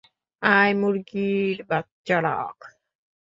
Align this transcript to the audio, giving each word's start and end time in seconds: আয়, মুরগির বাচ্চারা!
আয়, 0.41 0.73
মুরগির 0.73 1.57
বাচ্চারা! 1.69 2.35